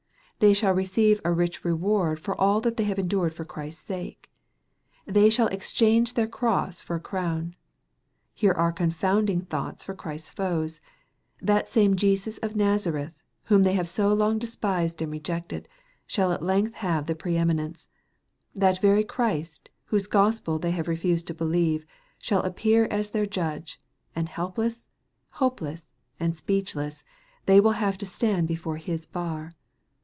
[0.43, 4.31] They shall receive a rich reward for all that they have endured for Christ's sake.
[5.05, 7.55] They shall exchange their cross for a crown.
[8.33, 10.81] Here are' confounding thoughts for Christ's foes.
[11.43, 15.67] That same Jesus of Nazareth, whom they have so long despised and rejected,
[16.07, 17.89] shall at length have the pre eminence.
[18.55, 21.85] That very Christ, whose Gospel they have refused to believe,
[22.17, 23.77] shall appear as their Judge,
[24.15, 24.87] and helpless,
[25.33, 27.03] hopeless, and speechless,
[27.45, 29.51] they will have to stand before His bar.